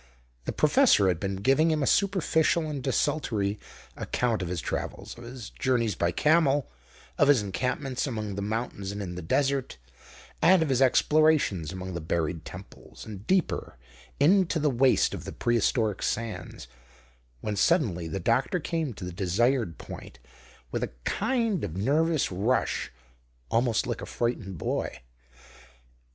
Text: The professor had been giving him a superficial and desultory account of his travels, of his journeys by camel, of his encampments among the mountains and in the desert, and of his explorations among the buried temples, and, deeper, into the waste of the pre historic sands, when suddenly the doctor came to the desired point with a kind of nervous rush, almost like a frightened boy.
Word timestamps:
The 0.45 0.51
professor 0.51 1.09
had 1.09 1.19
been 1.19 1.35
giving 1.35 1.69
him 1.69 1.83
a 1.83 1.85
superficial 1.85 2.67
and 2.67 2.81
desultory 2.81 3.59
account 3.95 4.41
of 4.41 4.47
his 4.47 4.59
travels, 4.59 5.15
of 5.15 5.23
his 5.23 5.51
journeys 5.51 5.93
by 5.93 6.11
camel, 6.11 6.67
of 7.19 7.27
his 7.27 7.43
encampments 7.43 8.07
among 8.07 8.33
the 8.33 8.41
mountains 8.41 8.91
and 8.91 8.99
in 8.99 9.13
the 9.13 9.21
desert, 9.21 9.77
and 10.41 10.63
of 10.63 10.69
his 10.69 10.81
explorations 10.81 11.71
among 11.71 11.93
the 11.93 12.01
buried 12.01 12.45
temples, 12.45 13.05
and, 13.05 13.27
deeper, 13.27 13.77
into 14.19 14.57
the 14.57 14.71
waste 14.71 15.13
of 15.13 15.23
the 15.23 15.31
pre 15.31 15.53
historic 15.53 16.01
sands, 16.01 16.67
when 17.41 17.55
suddenly 17.55 18.07
the 18.07 18.19
doctor 18.19 18.59
came 18.59 18.95
to 18.95 19.05
the 19.05 19.13
desired 19.13 19.77
point 19.77 20.17
with 20.71 20.81
a 20.83 20.91
kind 21.05 21.63
of 21.63 21.77
nervous 21.77 22.31
rush, 22.31 22.91
almost 23.51 23.85
like 23.85 24.01
a 24.01 24.07
frightened 24.07 24.57
boy. 24.57 24.97